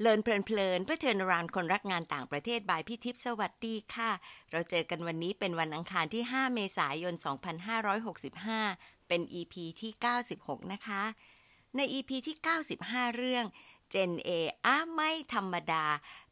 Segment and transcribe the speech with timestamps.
[0.00, 4.10] เลินเพลินเพลินเพื่อเชิญรานคนรักงานต่างประเทศบายพี่ทิพย์สวัสดีค่ะ
[4.50, 7.14] เราเจอกันวันนี้เป็นวันอังคารที่ 5 เมษายน
[8.30, 9.92] 2565 เป็น EP ที่
[10.32, 11.02] 96 นะคะ
[11.76, 12.36] ใน EP ที่
[12.76, 13.44] 95 เรื่อง
[13.92, 14.30] Gen A
[14.66, 15.84] อ้าไม่ธรรมดา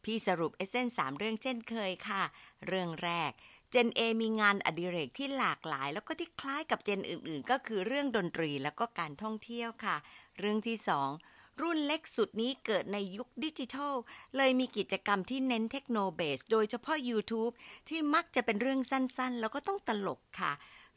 [0.04, 2.22] พี่สรุปเอเซนสามเรื่องเช่นเคยค่ะ
[2.66, 3.32] เรื่องแรก
[3.74, 9.96] Gen A มีงานอดิเรกที่หลากหลาย แล้วก็ที่คล้ายกับเจนอื่น ๆ ก็คือเรื่องดนตรีแล้วก็การท่องเที่ยวค่ะ
[10.38, 11.10] เรื่องที่สอง
[11.60, 13.94] รุ่นเล็กสุดนี้เกิดในยุคดิจิทัล
[14.36, 17.52] เลยมีกิจกรรมที่เน้นเทคโนเบส โดยเฉพาะ YouTube
[17.88, 20.52] ที่มักจะเป็นเรื่องสั้นๆ แล้วก็ต้องตลกค่ะ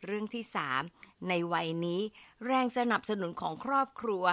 [0.05, 0.43] เรื่องที่
[0.85, 2.01] 3 ในวัยนี้
[2.45, 4.23] แรงสนับสนุนของครอบครัว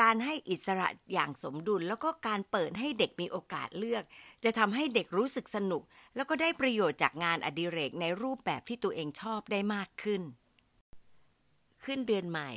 [0.00, 4.04] การให้อิสระอย่างสมดุล แล้วก็การเปิดให้เด็กมีโอกาสเลือก
[4.44, 5.82] จะทำให้เด็กรู้สึกสนุก
[6.16, 10.22] แล้วก็ได้ประโยชน์จากงานอดิเรกในรูปแบบที่ตัวเองชอบได้มากขึ้น
[11.84, 12.50] ขึ้นเดือนใหม่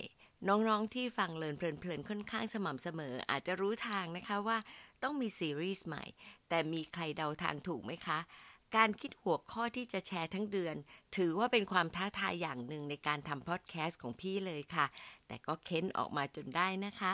[0.47, 4.57] น้องๆที่ฟังเลินเพลินๆค่อนข้างสม่ำเสมอ อาจจะรู้ทางนะคะว่า
[5.03, 6.05] ต้องมีซีรีส์ใหม่
[6.49, 8.19] แต่มีใครเดาทางถูกไหมคะ
[8.75, 10.75] การคิดหัวข้อที่จะแชร์ทั้งเดือน
[11.15, 14.85] ถือว่าเป็นความท้าทายอย่างหนึ่งในการทำพอดแคสต์ของพี่เลยค่ะ
[15.27, 17.11] แต่ก็เค้นออกมาจนได้นะคะ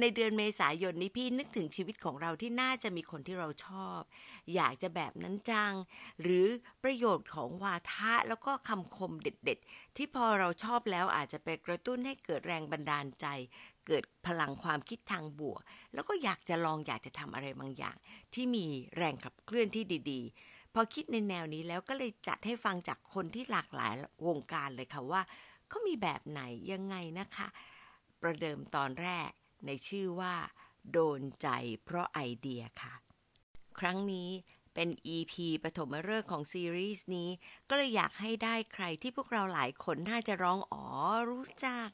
[0.00, 4.00] ในเดือนเมษายนนี้พี่นึกถึงชีวิตของเราที่น่าจะมีคนที่เราชอบ
[4.54, 5.72] อยากจะแบบนั้นจัง
[6.22, 6.46] หรือ
[6.84, 13.26] ประโยชน์ของวาทะแล้วก็คำคมเด็ดๆ ที่พอเราชอบแล้วอาจจะไปกระตุ้นให้เกิดแรงบันดาลใจ
[13.86, 15.60] เกิดพลังความคิดทางบวก
[15.94, 17.96] แล้วก็อยากจะลองอยากจะทำอะไรบางอย่าง
[18.34, 23.94] ที่มีแรงขับเคลื่อนที่ดี ๆ พอคิดในแนวนี้แล้วก็เลยจัดให้ฟังจากคนที่หลากหลาย
[24.26, 25.22] วงการเลยค่ะว่า
[25.68, 27.48] เขามีแบบไหนยังไงนะคะ
[28.20, 29.30] ประเดิมตอนแรก
[29.66, 30.34] ในชื่อว่า
[30.92, 31.48] โดนใจ
[31.84, 32.94] เพราะไอเดียค่ะ
[33.78, 34.30] ครั้งนี้
[34.74, 37.30] เป็น EP ปฐมฤกษ์ของซีรีส์นี้
[37.68, 40.86] ก็เลยอยากให้ได้ใครที่พวกเราหลายคนน่าจะร้องอ๋อ
[41.30, 41.88] รู้จัก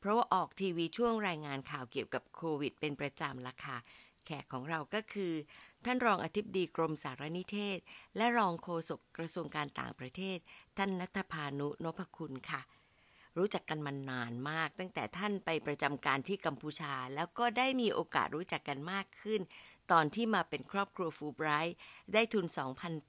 [0.00, 3.76] เพราะว่าออกทีวีช่วงรายงานข่าวเกี่ยวกับโควิดเป็นประจำละค่ะ
[4.26, 5.32] แขกของเราก็คือ
[5.86, 7.78] ท่านรองอธิบดีกรมสารนิเทศ
[8.16, 10.38] และรองโฆษกกระทรวงการต่างประเทศ
[10.76, 12.60] ท่านนัทพานุนพคุณค่ะ
[13.36, 19.40] รู้จักกันมานานมาก ตั้งแต่ท่านไปประจำการที่กัมพูชา แล้วก็ได้มีโอกาสรู้จักกันมากขึ้น
[19.92, 21.76] ตอนที่มาเป็นครอบครัวฟูไบรท์
[22.12, 22.46] ได้ทุน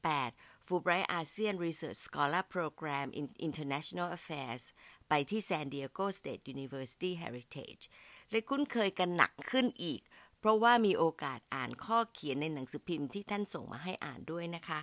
[0.01, 4.63] 2008 ฟูไบรท์อาเซียน Research Scholar Program in International Affairs
[5.09, 7.83] ไปที่ San Diego State University Heritage
[8.29, 10.01] เลยคุ้นเคยกันหนักขึ้นอีก
[10.39, 14.79] เพราะว่ามีโอกาสอ่านข้อเขียนในหนังสือพิมพ์ที่ท่านส่งมาให้อ่านด้วยนะคะ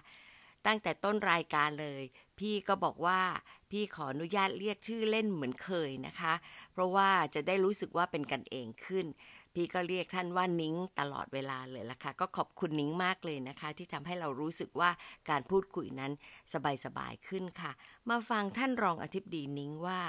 [0.66, 2.02] ตั้งแต่ต้นรายการเลย
[2.38, 3.20] พี่ก็บอกว่า
[3.70, 6.34] พี่ขออนุญาตเรียกชื่อเล่นเหมือนเคยนะคะ
[6.72, 9.06] เพราะว่าจะได้รู้สึกว่าเป็นกันเองขึ้น
[9.54, 14.90] พี่ก็เรียกท่านว่านิ้งตลอดเวลาเลยล่ะค่ะ ก็ขอบคุณนิ้งมากเลยนะคะ ที่ทำให้เรารู้สึกว่า
[15.30, 16.12] การพูดคุยนั้น
[16.84, 17.72] สบายๆขึ้นค่ะ
[18.10, 20.00] มาฟังท่านรองอธิบดีนิ้งว่า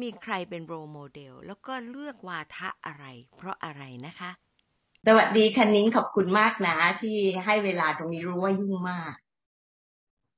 [0.00, 3.04] มีใครเป็น role model แล้วก็เลือกวาทะอะไร
[3.36, 4.30] เพราะอะไรนะคะ
[5.08, 9.12] สวัสดีค่ะนิ้งขอบคุณมากนะ ที่ให้เวลาตรงนี้รู้ว่ายุ่งมาก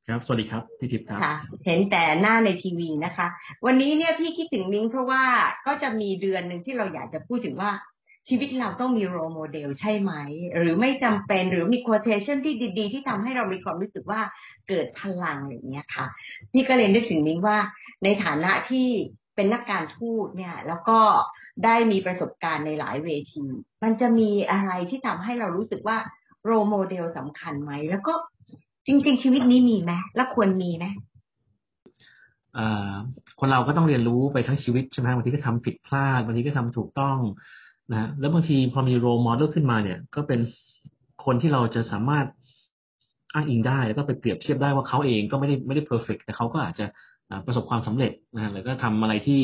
[0.09, 1.21] ครับสวัสดีครับพี่ทิพย์ครับ
[1.67, 3.27] เห็นแต่หน้าในทีวีนะคะ
[3.67, 5.25] วันนี้เนี่ยพี่คิดถึงนิ้งเพราะว่า
[5.67, 7.71] ก็จะมีเดือนหนึ่งที่เราอยากจะพูดถึงว่า
[8.29, 10.13] ชีวิตเราต้องมี role model ใช่ไหม
[10.59, 14.21] หรือไม่จำเป็นหรือมี quotation ที่ดี ๆ ที่ทำให้เรามีความรู้สึกว่า
[14.69, 16.07] เกิดพลังอย่างเงี้ยค่ะ
[16.53, 17.59] พี่ก็เลยนึกถึงนิ้งว่า
[18.05, 18.89] ในฐานะที่
[19.39, 20.99] เป็นนักการทูตเนี่ย แล้วก็
[21.65, 23.45] ได้มีประสบการณ์ในหลายเวที
[23.83, 25.99] มันจะมีอะไรที่ทำให้เรารู้สึกว่า
[26.45, 28.13] role model สำคัญไหม แล้วก็
[28.87, 30.85] จริง ๆ ชีวิตนี้มีไหมและควรมีไหม
[33.39, 37.19] คนเราก็ต้องเรียนรู้ไปทั้งชีวิตใช่ไหมบางทีก็ทำผิดพลาดบางทีก็ทำถูกต้อง
[37.93, 40.41] นะแล้วบางทีพอมี role model ขึ้นมาเนี่ย ก็เป็น
[41.25, 42.27] คนที่เราจะสามารถ
[43.35, 46.87] อ้างอิงได้ แล้วก็ไปเปรียบเทียบได้ว่าเขาเองก็ไม่ได้ไม่ได้ perfect แต่เขาก็อาจจะ
[47.47, 49.41] ประสบความสำเร็จนะแล้วก็ทำอะไรที่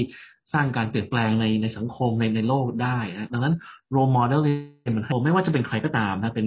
[0.52, 3.54] สร้างการเปลี่ยนแปลงในในสังคมในในโลกได้นะดังนั้น
[3.90, 6.46] role model เนี่ย่ยมันไม่ว่าจะเป็นใครก็ตามนะเป็น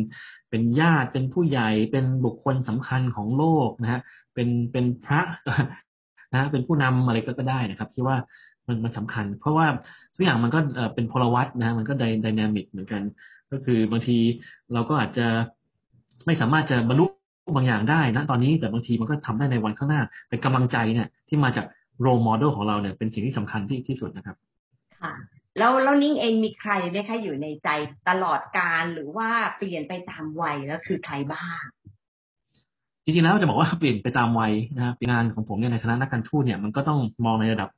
[0.49, 4.01] เป็นญาติเป็นผู้ใหญ่เป็นบุคคลสำคัญของโลกนะฮะ
[4.33, 5.21] เป็นเป็นพระ
[6.31, 8.17] นะเป็นผู้นำอะไรก็ได้นะครับที่ว่า
[8.67, 9.67] มันมันสำคัญ เพราะว่า
[10.15, 10.59] ทุกอย่างมันก็
[10.95, 13.01] เป็นพลวัตนะมันก็ไดนามิกเหมือนกัน
[13.51, 14.17] ก็คือบางที
[14.73, 15.27] เราก็อาจจะ
[16.25, 17.05] ไม่สามารถจะบรรลุ
[17.55, 21.65] บางอย่างได้นะตอนนี้แต่บางทีมันก็ทำได้ในวันข้างหน้าแต่กำลังใจเนี่ยที่มาจาก
[22.01, 24.35] โรโมเดลของเราเนี่ยเป็นสิ่งที่สำคัญที่ที่สุดนะครับ
[25.01, 25.13] ค่ะ
[25.57, 27.69] แล้วแล้วนิ้งเองมีใครไหมคะอยู่ในใจ
[28.09, 31.61] ตลอดการหรือว่าเปลี่ยนไปตามวัยแล้วคือใครบ้าง
[33.03, 37.69] จริงๆแล้วจะบอกว่าเปลี่ยนไปตามวัยนะครับงานของผมเนี่ยในคณะนักการทูตเนี่ยมันก็ต้องมองในระดับ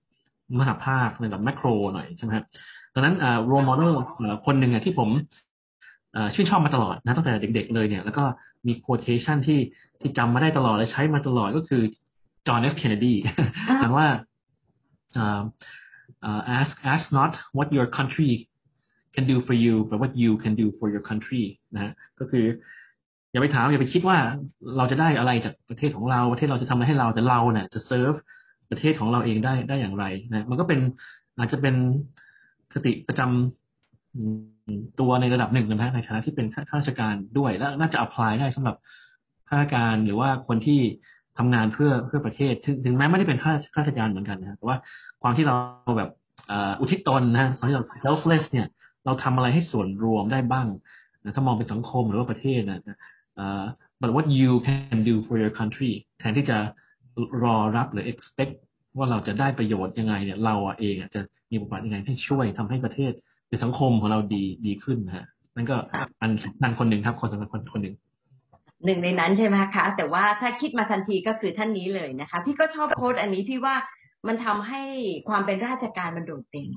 [0.60, 2.46] มหาภาคในระดับแมกโรหน่อยใช่ไหมครับ
[2.94, 3.16] ดังนั้น
[3.48, 3.94] โรโมเดล
[4.46, 5.10] คนหนึ่งที่ผม
[6.36, 8.24] ชื่นชอบมาตลอดนะตั้งแต่เด็ก ๆ เลยเนี่ย แล้วก็
[8.68, 9.60] มี quotation ที่
[10.00, 11.82] ที่จำมาได้ตลอดและใช้มาตลอดก็คือ
[12.48, 13.14] จอห์นเอฟเคนเนดี
[13.84, 14.08] ถามว่า
[16.60, 18.32] ask ask not what your country
[19.16, 22.46] can do for you but what you can do for your country นะฮะก็คือ
[23.32, 24.18] อย่าไปถาม อย่าไปคิดว่า
[24.78, 28.14] เราจะได้อะไรจากประเทศของเรา ประเทศเราจะทำอะไรให้เราแต่เราเนี่ยจะเซิร์ฟ
[28.70, 30.80] ประเทศของเราเองได้ได้อย่างไรนะมันก็เป็น
[31.38, 31.76] อาจจะเป็น
[32.74, 34.59] คติประจำ
[35.00, 38.76] ตัวในระดับหนึ่งนะในฐานะที่เป็นข้าราชการด้วยแล้วน่าจะ apply ได้สำหรับ
[39.48, 40.82] ข้าราชการหรือว่าคนที่
[41.38, 42.54] ทำงานเพื่อเพื่อประเทศ
[42.86, 44.78] ถึงแม้ไม่ได้เป็นข้าราชการเหมือนกันนะแต่ว่า
[45.22, 45.56] ความที่เรา
[45.98, 46.10] แบบ
[46.80, 48.68] อุทิศตนนะความที่เรา selfless เนี่ย
[49.06, 50.68] เราทำอะไรให้ส่วนรวมได้บ้าง
[51.24, 52.98] นะถ้ามองเป็นสังคมหรือว่าประเทศนะ
[54.02, 56.58] but what you can do for your country แทนที่จะ
[57.44, 58.54] รอรับหรือ expect
[58.98, 63.12] ว่าเราจะได้ประโยชน์ยังไงเนี่ย เราเองจะมีบทบาทยังไงที่ช่วยทำให้ประเทศ
[63.50, 65.26] หรือสังคมของเราดีดีขึ้นนะฮะ
[65.56, 65.76] นั่นก็
[66.22, 66.32] อัน
[66.62, 67.96] นั่นคนหนึ่งครับ คนสำคัญคนคนหนึ่ง
[68.86, 73.76] หนึ่งในนั้นใช่ไหมคะ แต่ว่าถ้าคิดมาทันทีก็คือท่านนี้เลยนะคะ พี่ก็ชอบโค้ดอันนี้พี่ว่า
[74.28, 74.82] มันทำให้
[75.30, 76.70] ความเป็นราชการมันโดดเด่น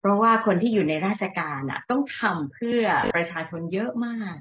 [0.00, 2.82] เพราะว่าคนที่อยู่ในราชการอะ ต้องทำเพื่อ
[3.14, 4.34] ประชาชนเยอะมาก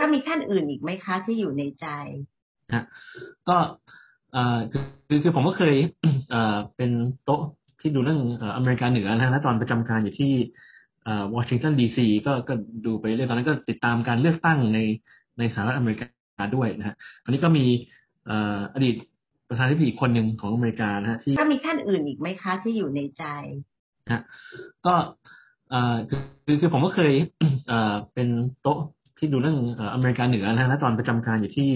[0.00, 1.86] ก็มีท่านอื่นอีกไหมคะที่อยู่ในใจ
[2.74, 2.84] ฮะ
[3.48, 3.56] ก็
[4.32, 5.74] เอ่อคือคือผมก็เคย
[6.30, 6.90] เอ่อเป็น
[7.24, 7.42] โต๊ะ
[7.80, 8.20] ที่ดูเรื่อง
[8.56, 10.32] อเมริกาเหนือนะฮะตอนประจำการอยู่ที่
[11.34, 12.54] วอชิงตันดีซีก็ก็
[12.86, 14.78] ดูไปเรื่อยตอนนั้นก็ติดตามการเลือกตั้งใน
[15.38, 17.64] ในสหรัฐอเมริกาด้วยนะฮะอันนี้ก็มี
[18.74, 18.94] อดีต
[19.48, 23.24] ประธานาธิบดีคนหนึ่งของอเมริกานะฮะที่ก็มีท่านอื่นอีกไหมคะที่อยู่ในใจ
[24.12, 24.22] ฮะ
[24.86, 24.94] ก็
[26.44, 27.12] คือคือผมก็เคย
[28.14, 28.28] เป็น
[28.62, 28.78] โต๊ะ
[29.18, 29.58] ที่ดูเรื่อง
[29.94, 31.70] อเมริกาเหนือนะฮะตอนประจำการอยู่ที่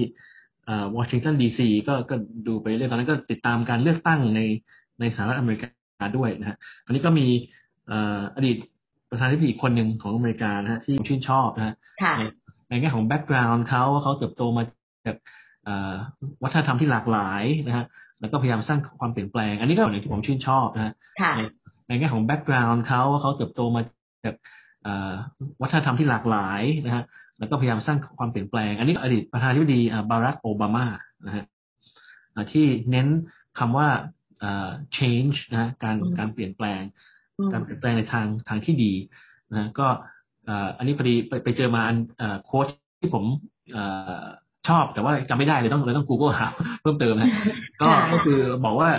[0.97, 2.17] วอชิงตันดีซีก็ก็
[2.47, 4.41] ดูไปเรื่อยตอนนั้นก็ติดตามการเลือกตั้งใน
[5.01, 6.57] ในสหรัฐอเมริกาด้วยนะฮะ
[6.87, 7.27] อันนี้ก็มี
[8.37, 8.57] อดีต
[9.11, 11.75] ประธานาธิบดีคนหนึ่งของอเมริกานะฮะที่ผมชื่นชอบนะฮะ
[12.19, 12.23] ใน
[12.69, 14.63] ในแง่ของ background เขาว่าเขาเติบโตมา
[15.07, 15.17] จาก
[16.43, 17.85] วัฒนธรรมที่หลากหลายนะฮะ
[18.21, 20.93] แล้วก็พยายามสร้างความเปลี่ยนแปลง อันนี้ก็อย่างที่ผมชื่นชอบนะฮะ
[21.37, 21.41] ใน
[21.89, 23.83] ในแง่ของ background เขาว่าเขาเติบโตมา
[24.25, 24.35] จาก
[25.63, 27.05] วัฒนธรรมที่หลากหลายนะฮะ
[27.39, 29.81] แล้วก็พยายามสร้างความเปลี่ยนแปลง อันนี้อดีตประธานาธิบดี
[30.11, 30.87] บารักโอบามา
[31.27, 31.45] นะฮะ
[32.53, 33.09] ที่เน้น
[33.59, 33.89] คำว่า
[34.97, 36.83] change นะการการเปลี่ยนแปลง
[37.53, 38.93] การเปลี่ยนแปลงในทางทางที่ดี
[39.53, 39.87] นะก็
[40.79, 41.83] อันนี้พอดีไปไปเจอมา
[42.45, 42.69] โค้ช
[43.01, 43.25] ที่ผม
[44.69, 46.49] ชอบแต่ว่าจำไม่ได้เลยต้องเลยต้อง Google หา
[46.83, 47.31] เพิ่มเติมนะ
[47.81, 48.91] ก็ก็คือบอกว่า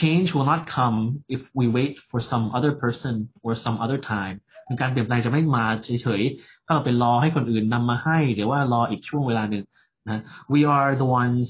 [0.00, 0.98] change will not come
[1.34, 3.14] if we wait for some other person
[3.44, 4.36] or some other time
[4.80, 9.64] การเปลี่ยนแปลงจะไม่มาเฉยๆ ถ้าเราไปรอให้คนอื่นนำมาให้ หรือว่ารออีกช่วงเวลาหนึ่ง
[10.06, 10.22] นะ
[10.52, 11.46] we are the ones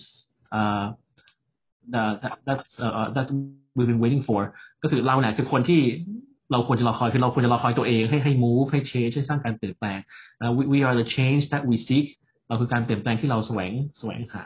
[0.59, 0.87] uh,
[1.93, 3.27] that that's uh, that
[3.79, 4.41] we've been waiting for
[4.83, 5.81] ก็คือเราเนี่ยคือคนที่
[6.53, 9.99] เราควรจะรอคอยคือเราควรจะรอคอยตัวเองให้ให้ move ให้ change ให้สร้างการเปลี่ยนแปลง
[10.57, 12.07] we we are the change that we seek
[12.49, 14.45] เราคือการเปลี่ยนแปลงที่เราแสวงแสวงหา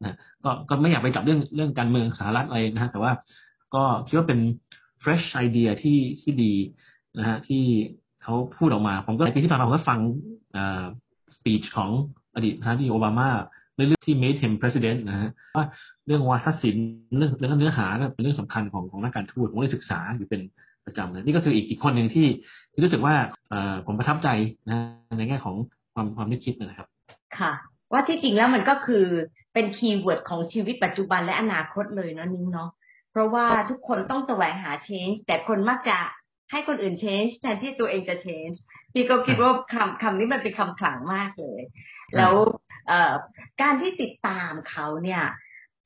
[0.00, 3.12] นะก็ก็ไม่อยากไปจับเรื่องเรื่องการเมืองสหรัฐอะไรนะฮะแต่ว่า
[3.74, 4.40] ก็คิดว่าเป็น
[5.02, 6.54] fresh idea ที่ที่ดี
[7.18, 7.64] นะฮะที่
[8.22, 9.98] เขาพูดออกมา ผมก็ในปีที่ผ่านมาผมก็ฟัง
[10.56, 10.84] อ่า
[11.36, 11.90] speech ของ
[12.34, 13.28] อดีตประธานาธิบดีโอบามา
[13.86, 15.66] เรื่องที่ made him president นะฮะว่า
[16.06, 16.86] เรื่องวาทศิลป์
[17.16, 20.40] เรื่องเรื่องเนื้อหาก็เป็นเรื่องสำคัญของของนักการทูตผมได้ศึกษาอยู่เป็น
[20.86, 22.28] ประจำเลยนี่ก็คืออีกอีกคนหนึ่งที่
[22.72, 23.14] ที่รู้สึกว่า
[23.86, 24.28] ผมประทับใจ
[24.68, 24.78] นะ
[25.18, 25.54] ในแง่ของ
[25.94, 26.88] ความความนึกคิดนะครับ
[27.38, 27.52] ค่ะ
[27.92, 29.04] ว่าที่จริงแล้วมันก็คือ
[29.54, 32.70] เป็น keyword ของชีวิตปัจจุบันและอนาคตเลยนะนิ้งเนาะ
[33.12, 35.98] เพราะว่าทุกคนต้องแสวงหา change แต่คนมักจะ
[36.50, 38.56] ให้คนอื่น change แทนที่ตัวเองจะ change
[38.92, 41.62] พี่ก็คิดว่าคำคำนี้มันเป็นคำขลังมากเลย
[42.16, 42.34] แล้ว
[43.62, 45.22] การที่ติดตามเขาเนี่ย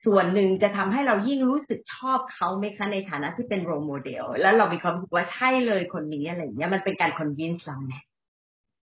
[0.05, 8.03] ส่วนหนึ่งจะทำให้เรายิ่งรู้สึกชอบเขาไหมคะในฐานะที่เป็นโรโมเดล แล้วเรามีความรู้สึกว่าใช่เลยคนนี้อะไรอย่างเงี้ยมันเป็นการคอนวินส์เราเนี่ย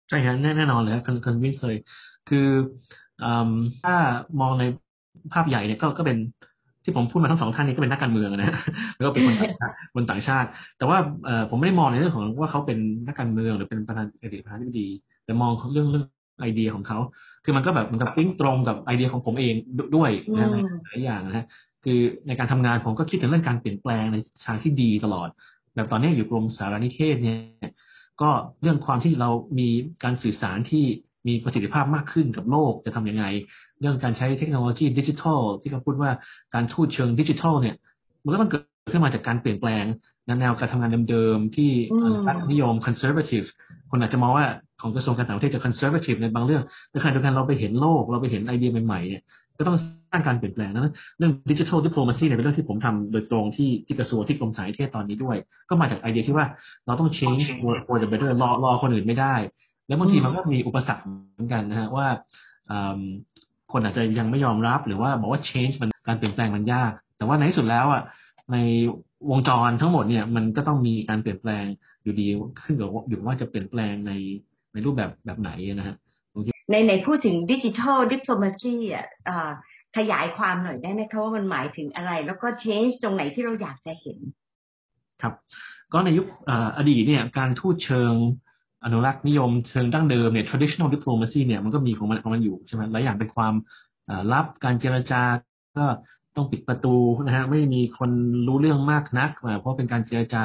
[0.09, 1.79] ใช่ครับแน่แน่นอนเลยครับคอนวินส์เลย
[2.29, 2.47] คือ
[3.81, 3.95] ถ้า
[4.41, 4.63] มองใน
[5.33, 6.17] ภาพใหญ่เนี่ยก็ก็เป็น
[6.83, 8.53] ที่ผมพูดมาทั้งสองท่านนี้ก็เป็นนักการเมืองนะ
[8.95, 10.97] แล้วก็เป็นคนต่างชาติคนต่างชาติ แต่ว่า
[11.49, 14.87] ผมไม่ได้มองในเรื่องของว่าเขาเป็นนักการเมืองหรือเป็นประธานอดีตประธานาธิบดี
[15.25, 16.05] แต่มองเรื่องเรื่อง
[16.39, 16.99] ไอเดียของเขา
[17.43, 19.53] คือมันก็แบบมันกับปิ้งตรงกับไอเดียของผมเอง
[19.95, 20.49] ด้วยนะ
[20.85, 21.45] หลายอย่างนะฮะ
[21.83, 25.29] คือในการทำงานผมก็คิดถึงเรื่องการเปลี่ยนแปลงในทางที่ดีตลอด
[25.75, 27.71] แบบตอนนี้อยู่กรมสารนิเทศเนี่ย
[28.21, 28.29] ก็
[28.61, 29.29] เรื่องความที่เรา
[29.59, 29.69] มี
[30.03, 30.85] การสื่อสารที่
[31.27, 33.25] มีประสิทธิภาพมากขึ้นกับโลกจะทํำยังไง
[33.79, 36.11] เรื่องการใช้เทคโนโลยีดิจิทัล ที่เขาพูดว่า
[36.53, 37.75] การทูตเชิงดิจิทัลเนี่ย
[38.23, 39.85] มันก็ต้องเกิดขึ้นมาจากการเปลี่ยนแปลง
[40.39, 41.71] แนวการทำงานเดิมๆที่
[42.27, 43.47] รัฐนิยมคอนเซอร์ a t i v e
[43.89, 44.45] คนอาจจะมองว่า
[44.81, 49.23] ของกระทรวงการต่างประเทศจะคอนเซอร์ a t i v e ในบางเรื่องแต่ขณะเดียวกันเราไปเห็นโลก เราไปเห็นไอเดียใหม่ๆเนี่ย
[49.57, 49.77] ก็ต้อง
[50.11, 55.37] สร้างการเปลี่ยนแปลงนะเรื่อง digital diplomacy เนี่ยเป็นเรื่องที่ผมทำโดยตรงที่ที่กระทรวงที่กรมสารนิเทศตอนนี้ด้วย
[55.69, 56.45] ก็มาจากไอเดียที่ว่า
[56.85, 57.45] เราต้อง change
[57.87, 59.35] for the better รอรอคนอื่นไม่ได้
[59.87, 62.07] แล้วบางทีมันก็มีอุปสรรคเหมือนกันนะฮะว่า
[63.71, 68.01] คนอาจจะยังไม่ยอมรับหรือว่าบอกว่า change มันการเปลี่ยนแปลงมันยาก แต่ว่าในที่สุดแล้วอะ
[68.51, 68.57] ใน
[69.29, 71.65] วงจรทั้งหมดเนี่ยมันก็ต้องมีการเปลี่ยนแปลง
[72.03, 72.27] อยู่ดี
[72.63, 74.13] ขึ้นกับอยู่ว่าจะเปลี่ยนแปลงใน
[74.73, 75.95] ในรูปแบบแบบไหนนะฮะ
[76.71, 79.07] ในในพูดถึงดิจิทัลดิปโลมาซีอะ
[79.97, 84.19] ขยายความหน่อยได้ไหมคะว่ามันหมายถึงอะไร แล้วก็ change ตรงไหนที่เราอยากจะเห็น
[85.21, 85.33] ครับ
[85.93, 86.27] ก็ในยุค
[86.77, 88.13] อดีตเนี่ยการทูตเชิง
[88.85, 93.53] อนุรักษ์นิยมเชิงดั้งเดิมเนี่ย traditional diplomacy เนี่ยมันก็มีของมันของมันอยู่ใช่ไหมหลายอย่างเป็นความ
[94.33, 95.21] ลับการเจรจา
[95.77, 95.85] ก็
[96.35, 96.95] ต้องปิดประตู
[97.25, 98.11] นะฮะไม่มีคน
[98.47, 100.43] รู้เรื่องมากนัก เพราะเป็นการเจรจา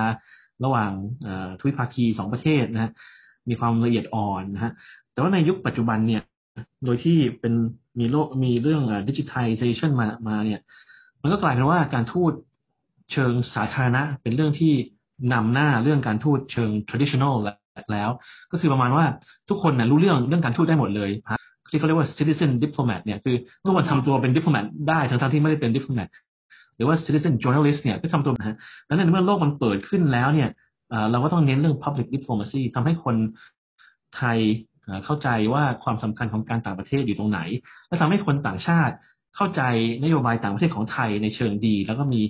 [0.64, 0.90] ระหว่าง
[1.60, 2.92] ทวิภาคีสองประเทศนะฮะ
[3.48, 4.72] มีความละเอียดอ่อนนะฮะ
[5.12, 6.22] แต่ว่าในยุคปัจจุบันเนี่ย
[6.84, 7.54] โดยที่เป็น
[8.00, 10.60] มีโลกมีเรื่องดิจิทัลเซชันมามาเนี่ย
[11.22, 12.32] มันก็กลายเป็นว่าการทูต
[13.12, 14.72] เชิงสาธารณะ เป็นเรื่องที่
[15.32, 17.34] นำหน้าเรื่องการทูตเชิง traditional
[17.92, 18.10] แล้ว
[18.52, 19.04] ก็คือประมาณว่า
[19.48, 21.10] ทุกคนเนี่ยรู้เรื่องเรื่องการทูตได้หมดเลย
[21.70, 26.08] ที่เขาเรียกว่า citizen diplomat เนี่ยคือทุกคนทำตัวเป็น diplomat ได้ทั้งที่ไม่ได้เป็น diplomat
[26.76, 30.48] หรือว่า citizen journalist เนี่ยก็ทำตัวนะฮะแล้วในเมื่อโลกมันเปิดขึ้นแล้วเนี่ย
[31.10, 33.16] เราก็ต้องเน้นเรื่อง public diplomacy ทำให้คน
[34.16, 34.38] ไทย
[35.04, 37.40] เข้าใจว่าความสำคัญของการต่างประเทศอยู่ตรงไหน
[37.88, 38.94] และทำให้คนต่างชาติ
[39.36, 39.62] เข้าใจ
[40.04, 42.22] นโยบายต่างประเทศของไทยในเชิงดี แล้วก็มี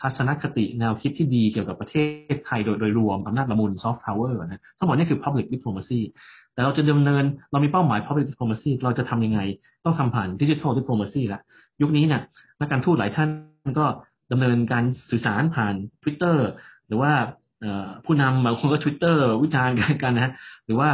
[0.00, 1.96] ทัศนคติแนวคิดที่ดีเกี่ยวกับประเท
[2.34, 6.00] ศไทยโดยโดยรวมอำนาจละมุน soft power นะทั้งหมดนี่คือ public diplomacy
[6.52, 9.40] แต่เราจะดำเนินเรามีเป้าหมาย public diplomacy เราจะทำยังไง
[9.84, 11.40] ต้องทำผ่าน digital diplomacy ละ
[11.82, 12.22] ยุคนี้เนี่ย
[12.60, 13.28] นักการทูตหลายท่าน
[13.78, 13.86] ก็
[14.32, 16.36] ดำเนินการสื่อสารผ่าน Twitter
[16.86, 17.12] หรือว่า
[18.04, 20.32] ผู้นำบางคนก็ทวิตเตอร์วิจารณ์กันนะฮะ
[20.64, 20.88] หรือว่า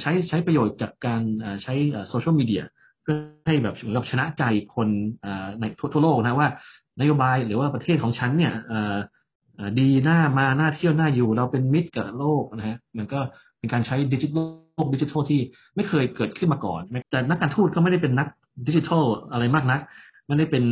[0.00, 1.22] ใช้ใช้ประโยชน์จากการ
[1.62, 1.74] ใช้
[2.08, 2.62] โซเชียลมีเดีย
[3.02, 4.88] เพื่อให้แบบเหมือนกับชนะใจคน
[5.60, 6.48] ในทั่วโลกนะว่า
[7.00, 8.52] นโยบายหรือว่าประเทศของฉันเนี่ย
[9.78, 13.20] ดีหน้ามาหน้าเที่ยวหน้าอยู่ เราเป็นมิตรกับโลกนะฮะมันก็
[13.58, 14.40] เป็นการใช้ดิจิทั
[14.82, 15.40] ลดิจิทัลที่
[15.76, 18.28] ไม่เคยเกิดขึ้นมาก่อน แต่นักการทูตก็ไม่ได้เป็นนัก
[18.66, 19.80] ดิจิทัลอะไรมากนัก
[20.26, 20.64] ไม่ได้เป็น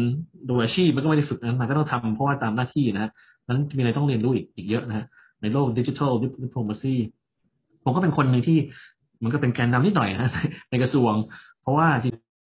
[0.47, 3.11] โดยอาชีพมันก็ไม่ได้ฝึกนั้นมันก็ต้องทำเพราะว่าตามหน้าที่นะฮะ
[3.47, 5.07] นั้นมีอะไรต้องเรียนรู้อีกอีกเยอะนะฮะ
[5.43, 6.95] ในโลก digital diplomacy
[7.85, 8.59] ผมก็เป็นคนหนึ่งที่
[9.23, 10.31] มันก็เป็นแกนนำนิดหน่อยนะ
[10.71, 11.13] ในกระทรวง
[11.63, 11.89] เพราะว่า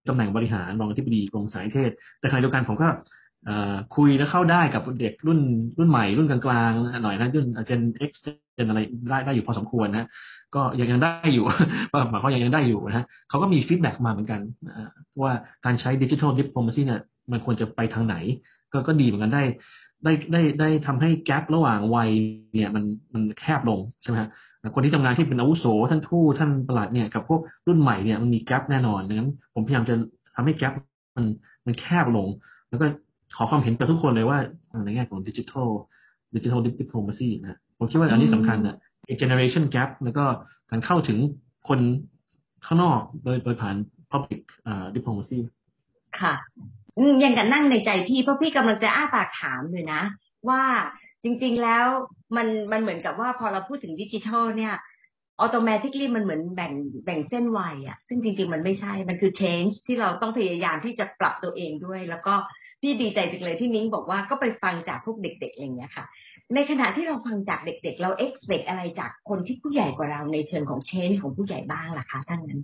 [0.09, 2.89] ตำแหน่งบริหารรองอธิบดีกรมสารนิเทศ แต่ขณะเดียวกันผมก็
[3.97, 5.41] คุยแล้วเข้าได้กับเด็กรุ่น
[5.79, 8.81] รุ่นใหม่ รุ่นกลางๆหน่อยนะรุ่น Gen X Gen อะไร
[9.11, 10.09] ได้ได้อยู่พอสมควรนะ
[10.55, 11.45] ก็ยังยังได้อยู่
[12.11, 14.41] หมายความยังยังได้อยู่นะเขาก็มี feedback มาเหมือนกัน
[15.23, 15.33] ว่า
[15.65, 17.01] การใช้ digital diplomacy เนี่ย
[17.33, 18.17] มันควรจะไปทางไหน
[18.73, 19.43] ก็ก็ดีเหมือนกันได้
[20.04, 22.11] ได้ได้ได้ทำให้แกลบระหว่างวัย
[22.54, 24.30] เนี่ยมันมันแคบลงใช่ไหมฮะ
[24.75, 29.94] คนที่ทำงานที่เป็นอาวุโสท่านทูตท่านประหลัดเนี่ยกับพวกรุ่นใหม่เนี่ยมันมีแกลบแน่นอนดังนั้น ผมพยายามจะ
[30.35, 30.73] ทำให้แกลบ
[31.16, 31.26] มัน
[31.66, 32.28] มันแคบลง
[32.68, 32.87] แล้วก็
[33.37, 34.38] ขอความเห็นจากทุกคนเลยว่า
[34.85, 35.68] ในแง่ของดิจิทัล
[36.37, 38.76] ดิจิทัลดิปโลมาซีนะผมคิดว่าอันนี้สำคัญนะ
[39.18, 40.25] เจเนอเรชันแกลบแล้วก็
[40.71, 41.18] การเข้าถึง
[41.68, 41.80] คน
[42.66, 43.76] ข้างนอกโดยโดยผ่าน
[44.12, 45.38] public อ่า diplomacy
[46.21, 46.35] ค่ะ
[47.23, 50.03] ยังกันนั่งในใจพี่เพราะพี่กำลังจะอ้าปากถามเลยนะ
[50.49, 50.63] ว่า
[51.25, 51.87] จริง ๆแล้ว
[52.37, 54.75] มันมันเหมือนกับว่าพอเราพูดถึงดิจิทัลเนี่ย
[55.41, 56.73] ออโตเมติคลีมันเหมือนแบ่ง
[57.05, 62.35] แบ่งเส้นวัยอะซึ่งจริง ๆ มันไม่ใช่ มันคือ change ที่เราต้องพยายามที่จะปรับตัวเองด้วย แล้วก็
[62.81, 66.05] พี่ดีใจจังเลยที่นิ้งบอกว่าก็ไปฟังจากพวกเด็ก ๆ อย่างเงี้ยค่ะ
[66.55, 72.61] ในขณะที่เราฟังจากเด็ก ๆ เรา expect อะไรจากคนที่ผู้ใหญ่กว่าเราในเชิงของ change ของผู้ใหญ่บ้างล่ะคะท่านนั้น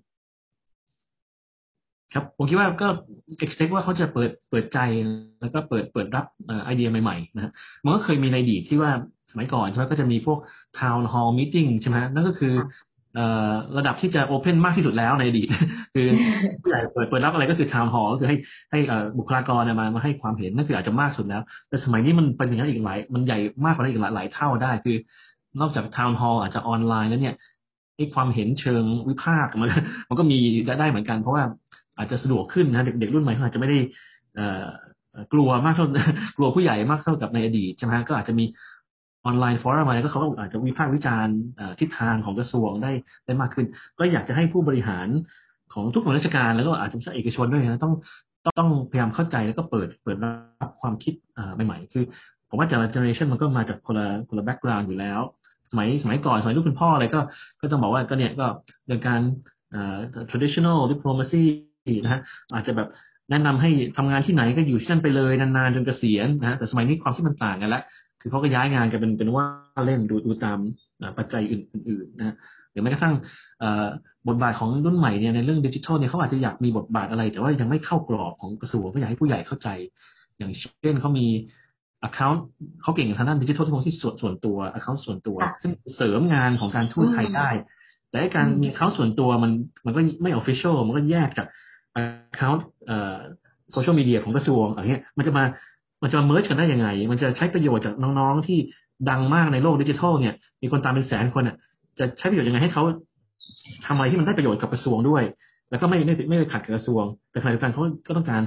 [2.15, 2.89] ครับผมคิดว่าก็
[3.45, 4.79] expect ว่าเขาจะเปิดเปิดใจ
[5.41, 6.27] แล้วก็เปิดเปิดรับ
[6.65, 7.53] ไอเดียใหม่ๆนะฮะ
[7.85, 8.91] มันก็เคยมีในอดีตที่ว่า
[9.31, 10.39] สมัยก่อนใช่ไหมก็จะมีพวก
[10.81, 12.55] town hall meeting ใช่ไหมนั่นก็คือ
[13.79, 15.49] ระดับที่จะโอเพนมากที่สุดแล้วในอดีต
[15.95, 16.07] คือ
[16.63, 18.37] ผู้ใหญ่เปิดเปิดรับอะไรก็คือ town hall ก็คือให้
[18.71, 18.79] ให้
[19.19, 24.97] บุคลากรมามาให้ความเห็นนั่นคืออาจจะมากสุดแล้ว แต่สมัยนี้มันเป็นอย่างนั้นอีกหลายมันใหญ่มากกว่านั้นอีกหลายหลายเท่าได้คือ
[25.61, 27.35] นอกจาก town hall อาจจะออนไลน์แล้วเนี่ย
[28.15, 29.71] ความเห็นเชิงวิพากษ์มัน
[30.09, 30.39] มันก็มี
[30.81, 31.45] ได้เหมือนกันเพราะว่า
[31.99, 33.79] อาจจะสะดวกขึ้นนะเด็กๆรุ่นใหม่เขาอาจจะไม่ได้
[35.33, 35.87] กลัวมากเท่า
[36.37, 38.45] กลัวผู้ใหญ่มากเท่ากับในอดีตใช่ไหมก็อาจจะมี
[39.25, 41.37] online forum อะไรก็เขาอาจจะวิพากษ์วิจารณ์
[41.81, 42.93] ทิศทางของกระทรวงได้
[43.27, 43.67] ได้มากขึ้น
[43.99, 45.09] ก็อยากจะให้ผู้บริหาร
[45.75, 47.95] ของทุกหน่วยราชการแล้วก็อาจจะเอกชนด้วยนะต้อง
[48.59, 51.15] ต้องพยายามเข้าใจแล้วก็เปิดเปิดรับความคิด
[51.67, 52.05] ใหม่ๆคือ
[52.49, 55.21] ผมว่าแต่ละเจเนอเรชันมันก็มาจากคนละคนละ background อยู่แล้ว
[55.71, 57.21] สมัยสมัยก่อนสมัยลูกคุณพ่ออะไรก็
[57.61, 58.47] ก็ต้องบอกว่าก็เนี่ยก็
[58.87, 59.21] เรื่องการ
[60.31, 61.45] traditional diplomacy
[62.05, 62.21] นะฮะ
[62.55, 62.89] อาจจะแบบ
[63.31, 67.83] แนะนำให้ทำงานที่ไหนก็อยู่ที่นั่นไปเลยนานๆจนเกษียณนะแต่สมัยนี้ความที่มันต่างกันแล้ว
[68.21, 69.45] คือเขาก็ย้ายงานกันเป็นเป็นว่า
[69.87, 70.59] เล่นดูดูตาม
[71.19, 72.35] ปัจจัยอื่นๆนะ
[72.73, 73.15] หรือแม้กระทั่ง
[74.29, 79.69] บทบาทของรุ่นใหม่เนี่ยในเรื่องดิจิทัลเนี่ยเขาอาจจะอยากมีบทบาทอะไร แต่ว่ายังไม่เข้ากรอบของกระทรวงก็อยากให้ผู้ใหญ่เข้าใจ
[80.39, 81.27] อย่างเช่นเขามี
[82.09, 82.39] account
[82.83, 87.51] เขาเก่งทางด้านดิจิทัลที่ส่วนส่วนตัว account ส่วนตัว ซึ่งเสริมงานของการทูตไทยได้
[88.11, 89.53] แต่การมี account ส่วนตัวมัน
[89.87, 91.47] มันก็ไม่ official มันก็แยกจาก
[92.33, 92.61] account
[93.73, 95.45] โซเชียลมีเดียของกระทรวงอะไรเงี้ยมันจะมา
[96.03, 98.59] มันจะมา merge กันได้ยังไง มันจะใช้ประโยชน์จากน้องๆที่
[99.11, 101.57] ดังมากในโลกดิจิทัลเนี่ย มีคนตามเป็นแสนคนอะ
[101.99, 102.83] จะใช้ประโยชน์ยังไงให้เขา
[103.87, 105.23] ทำอะไรที่มันได้ประโยชน์กับกระทรวงด้วย
[105.71, 108.43] แล้วก็ไม่ไม่ไม่ไปขัดกับกระทรวง แต่ขณะเดียวกันเขาก็ต้องการ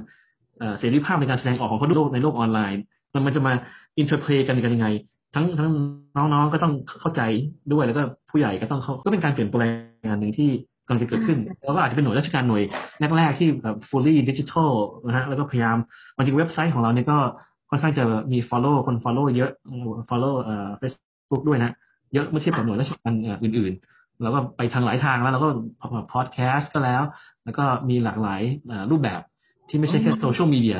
[0.79, 2.81] เสรีภาพในการแสดงออกของเขาในโลกในโลกออนไลน์
[3.13, 3.53] มันมันจะมา
[3.99, 4.87] interplay กันกันยังไง
[5.35, 5.69] ทั้งทั้ง
[6.33, 7.21] น้องๆก็ต้องเข้าใจ
[7.73, 9.71] ด้วยแล้วก็ผู้ใหญ่ก็ต้องเขาก็เป็นการเปลี่ยนแปลง
[10.05, 10.49] งานหนึ่งที่
[10.91, 12.63] กำลังจะเกิดขึ้นแล้วก็อาจจะเป็นหน่วยราชการหน่วย
[13.17, 14.71] แรกๆที่แบบ fully digital
[15.05, 15.77] นะฮะแล้วก็พยายาม
[16.15, 17.17] บางทีเว็บไซต์ของเราเนี่ยก็
[17.69, 19.51] ค่อนข้างจะมี follow คน follow เยอะ
[20.09, 21.71] follow เอ่อ Facebook ด้วยนะ
[22.13, 25.49] เยอะเมื่อเทียบกับหน่วยราชการอื่นๆ แล้วก็ไปทางหลายทางแล้วเราก็
[26.13, 27.01] พอดแคสต์ก็แล้ว
[27.43, 28.41] แล้วก็มีหลากหลาย
[28.91, 29.21] รูปแบบ
[29.69, 30.77] ที่ไม่ใช่แค่โซเชียลมีเดีย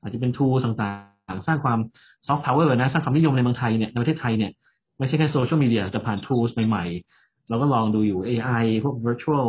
[0.00, 0.92] อาจจะเป็น tool ต่า
[1.32, 1.78] งๆ สร้างความ
[2.26, 4.52] ซอฟต์พาวเวอร์นะ สร้างความนิยมในเมืองไทยเนี่ยในประเทศไทยเนี่ย
[4.98, 9.46] ไม่ใช่แค่โซเชียลมีเดียแต่ผ่าน tools ใหม่ๆ เราก็ลองดูอยู่ AI พวก virtual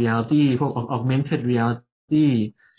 [0.00, 2.26] reality พวก augmented reality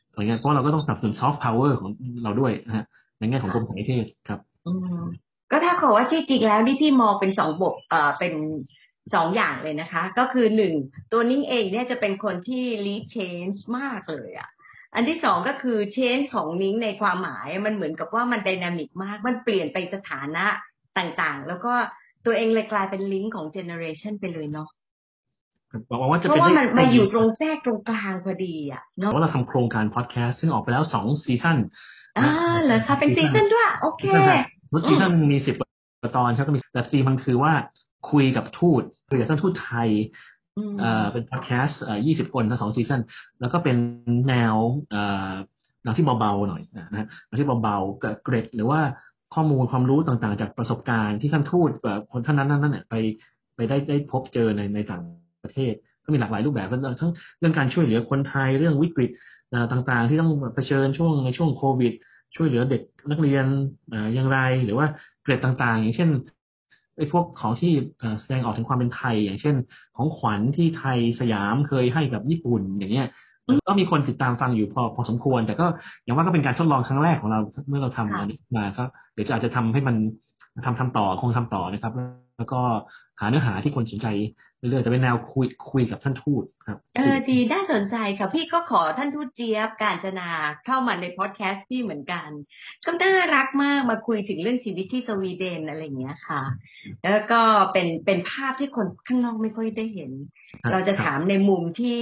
[0.10, 1.92] อะไรเงี้ยเพราะเราก็ต้องสนับสนุนซอฟต์พาวเวอร์ของ
[2.24, 2.86] เราด้วยนะฮะ
[3.18, 4.40] ในแง่ของกรมสารนิเทศครับ
[5.52, 8.34] ก็ถ้าขอว่าที่จริงแล้วนี่พี่มองเป็นสองบทเอ่อเป็น
[9.16, 10.74] สองอย่างเลยนะคะ ก็คือหนึ่ง
[11.12, 14.50] ตัวนิ้งเองเนี่ยจะเป็นคนที่ lead change มากเลยอะ
[14.96, 20.46] อันที่สองก็คือ change ของนิ้งในความหมายมันเหมือนกับว่ามัน dynamic มาก มันเปลี่ยนไปสถานะ
[20.98, 21.74] ต่างๆ แล้วก็
[22.26, 24.70] ตัวเองเลยกลายเป็นลิงก์ของเจเนอเรชันไปเลยเนาะ
[25.90, 31.58] บอกว่าจะเพเป็นราะว่ามันมาอยู่ตรงแทรกตรงกลางพอดีอะเนาะว่าเราทำโครงการพอดแคสต์ซึ่งออกไปแล้วสองซีซั่น
[32.18, 32.30] อ่า
[32.64, 34.04] เหรอคะเป็นซีซั่นด้วย โอเค
[34.74, 35.56] รถซีซั่นมีสิบ
[36.18, 37.54] ตอนใช่ก็มีแต่ธีมมันคือว่า
[38.12, 39.90] คุยกับทูตคุยกับท่านทูตไทย
[40.80, 43.02] เอ่อเป็นพอดแคสต์เอ่อยี่สิบคนทั้งสองซีซั่น
[43.42, 43.78] แล้วก็เป็น
[44.28, 44.56] แนว
[44.92, 45.32] เอ่อ
[45.84, 48.80] แนวที่เบาๆหน่อยนะฮะแนวที่เบาๆกับเกร็ดหรือว่า
[49.34, 52.96] ข้อมูลความรู้ต่างๆ จากประสบการณ์ที่ท่านทูตแบบคนท่านนั้นนั่นเนี่ยไป
[53.56, 55.04] ไปได้ได้พบเจอในในต่าง
[55.44, 55.74] ประเทศ
[56.04, 59.12] ก็มีหลากหลายรูปแบบทั้งเรื่องการช่วยเหลือคนไทยเรื่องวิกฤต
[59.72, 61.94] ต่างๆ ที่ต้องเผชิญช่วงในช่วงโควิด
[62.36, 63.46] ช่วยเหลือเด็กนักเรียน
[64.14, 64.88] อย่างไรหรือว่า
[65.24, 66.10] เกรดต่างๆ อย่างเช่น
[66.98, 67.74] ไอ้พวกของที่
[68.22, 69.56] แสดงออกถึงความเป็นไทย อย่างเช่น
[69.96, 73.08] ของขวัญที่ไทยสยามเคยให้กับญี่ปุ่นอย่างเงี้ย
[73.68, 75.66] ก็มีคนติดตามฟังอยู่พอพอสมควร แต่ก็
[76.04, 79.96] อย่างว่าก็เป็นการทดลองครั้งแรกของเราเมื่อเราทำอันนี้มาก็เดี๋ยวจะอาจจะทำให้มัน
[80.66, 81.94] ทำทำต่อคงทำต่อนะครับ
[82.38, 82.62] แล้วก็
[83.20, 84.08] หาเนื้อหาที่คนสนใจ
[84.58, 90.30] เรื่อยๆจะเป็นแนวคุยคุยกับท่านทูตครับ เออดีน่าสนใจค่ะพี่ก็ขอท่านทูตเจี๊ยบการจนา
[90.66, 92.30] เข้ามาในพอดแคสต์พี่เหมือนกัน
[92.86, 96.42] ก็น่ารักมากมาคุยถึงเรื่องชีวิตที่สวีเดนอะไรอย่างเงี้ยค่ะ
[97.04, 100.12] แล้วก็เป็นเป็นภาพที่คนข้างนอกไม่ค่อยได้เห็น
[100.72, 102.00] เราจะถามในมุมที่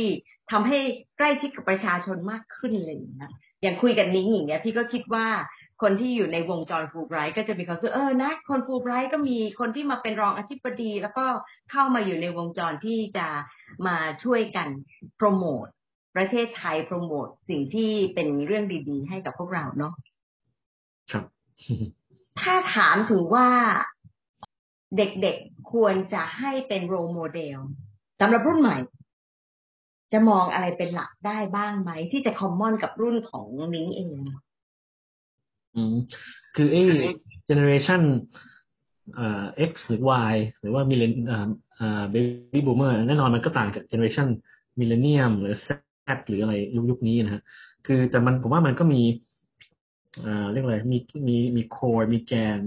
[0.51, 0.79] ทำให้
[1.17, 5.27] ใกล้ชิดกับประชาชนมากขึ้นเลยนะอย่างคุยกันนิ้งอย่างเงี้ยพี่ก็คิดว่า
[5.81, 11.25] คนที่อยู่ในวงจรฟูไบรท์ก็จะมีความรู้สึกเออนะคนฟูไบรท์ก็มีคนที่มาเป็นรองอธิบดี แล้วก็
[11.71, 13.27] เข้ามาอยู่ในวงจรที่จะ
[13.87, 14.67] มาช่วยกัน
[15.17, 15.65] โปรโมท
[16.15, 19.93] ประเทศไทยโปรโมทสิ่งที่เป็นเรื่องดีๆ ให้กับพวกเราเนาะ
[21.11, 21.25] ครับ
[22.41, 23.47] ถ้าถามถึงว่า
[24.97, 27.59] เด็กๆควรจะให้เป็นโรโมเดล
[28.19, 28.77] สำหรับรุ่นใหม่
[30.13, 34.19] จะมองอะไรเป็นหลักได้บ้างไหม ที่จะคอมมอนกับรุ่นของนิ้งเอง
[35.75, 35.95] อืม
[36.55, 36.81] คือไอ้
[37.45, 38.01] เจเนอเรชัน
[39.15, 41.47] เอ่อ X หรือ Y หรือว่า Millen อ่า
[41.79, 42.15] อ่าเบ
[42.53, 44.27] บี้บูมเมอร์แน่นอนมันก็ต่างจากเจเนอเรชัน
[44.79, 45.69] Millennium หรือ Z
[46.27, 47.41] หรืออะไรยุคยุคนี้นะฮะ
[47.85, 49.01] คือแต่มันผมว่ามันก็มี
[50.25, 52.59] อ่าเรียกอะไรมีมีมี core มีแกน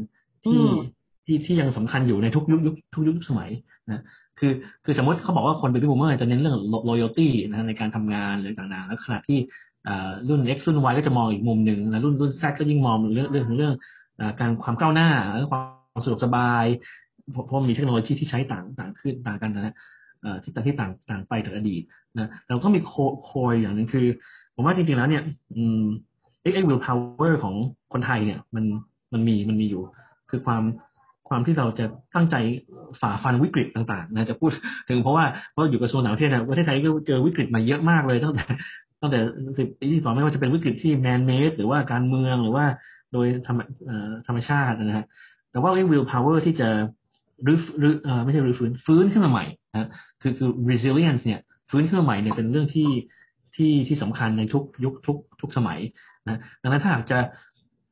[0.45, 0.63] ที่
[1.27, 3.51] ที่ที่ยังสำคัญอยู่ในทุกยุคยุคทุกยุคสมัย
[3.93, 4.03] นะ
[4.39, 4.53] คือ
[4.85, 6.57] คือสมมติเขาบอกว่าคนเบบี้บูมเมอร์จะเน้นเรื่อง
[6.89, 9.39] loyalty นะในการทำงานหรือต่างๆแล้วขณะที่
[10.29, 13.75] รุ่น X รุ่น Y ก็จะมองอีกมุมหนึ่งแล้วรุ่นรุ่น Z ก็ยิ่งมองเรื่องเรื่องของเรื่อง
[14.41, 15.61] การความก้าวหน้าและควา
[15.99, 16.65] มสะดวกสบาย
[17.33, 19.75] เพราะมีเทคโนโลยีที่ใช้ต่างต่างขึ้นต่างกันนะฮะ
[20.43, 21.83] ที่ต่างที่ต่างต่างไปจากอดีต
[22.19, 22.93] นะเราก็มีโค
[23.25, 24.07] โคยอย่างหนึ่งคือ
[24.55, 25.23] ผมว่าจริงๆแล้วเนี่ย
[25.57, 25.83] อืม
[26.43, 27.55] ไอ้ไอ้ will power ของ
[27.93, 28.65] คนไทยเนี่ย มัน
[29.13, 29.83] มันมีมันมีอยู่
[30.31, 30.63] คือความ
[31.29, 32.37] ความที่เราจะตั้งใจ
[33.01, 34.51] ฝ่าฟันวิกฤตต่าง ๆ นะจะพูด
[34.89, 38.45] ถึงเพราะว่าเพราะอยู่กระทรวงต่างประเทศนะประเทศไทยก็เจอวิกฤตมาเยอะมากเลยตั้งแต่
[39.05, 39.21] ตั้งแต่
[39.59, 42.65] สิบปีที่สองไม่ว่าจะเป็นวิกฤตที่แมนเมดหรือว่าการเมืองหรือว่า
[43.13, 43.61] โดยธรรม
[44.27, 45.07] ธรรมชาตินะฮะ
[45.51, 46.69] แต่ว่าไอ้ will power ที่จะ
[47.47, 49.89] รื้อรื้อไม่ใช่รื้อฟื้นฟื้นขึ้นมาใหม่นะ
[50.23, 51.41] คือคือ resilience เนี่ย
[51.71, 52.91] ฟื้นขึ้นมาใหม่เนี่ยเป็นเรื่องที่
[53.57, 55.79] ที่ที่สำคัญในทุกยุคทุกทุกสมัย
[56.27, 57.19] นะดังนั้นถ้าหากจะ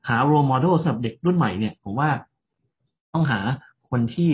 [0.09, 2.11] หา role model สำหรับเด็กรุ่นใหม่เนี่ยผมว่า
[3.14, 3.40] ต้องหา
[3.90, 4.31] คนที่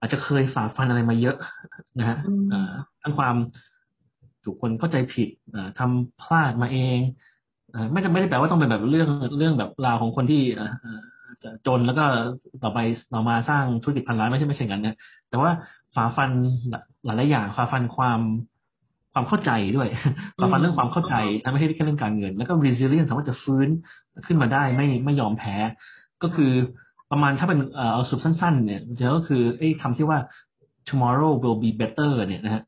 [0.00, 1.36] อาจจะเคยฝ่าฟันอะไรมาเยอะ
[1.98, 2.16] นะฮะ
[3.02, 3.36] ทั้งความ
[4.44, 5.28] ถูกคนเข้าใจผิด
[5.78, 6.98] ทำพลาดมาเอง
[7.92, 10.42] ไม่จำไม่ได้แปลว่าต้องเป็นแบบเรื่องเรื่องแบบราวของคนที่
[11.42, 12.04] จะจนแล้วก็
[12.62, 12.78] ต่อไป
[13.14, 14.96] ต่อมาสร้างธุรกิจพันล้านไม่ใช่ไม่ใช่กันนะ
[15.30, 15.50] แต่ว่า
[15.94, 16.30] ฝ่าฟัน
[17.04, 18.20] หลายๆอย่างฝ่าฟันความ
[19.12, 19.88] ความเข้าใจด้วย
[20.38, 23.68] ฝ่าฟันเรื่องความเข้าใจนะไม่ใช่แค่เรื่องการเงิน แล้วก็ resilience สามารถจะฟื้น
[24.26, 25.56] ขึ้นมาได้ไม่ไม่ยอมแพ้
[26.22, 26.52] ก็คือ
[27.10, 27.58] ประมาณถ้าเป็น
[27.92, 30.18] เอาสุดสั้น ๆ เนี่ยจะก็คือไอ้คำที่ว่า
[30.88, 32.62] tomorrow will be better เนี่ยนะฮะ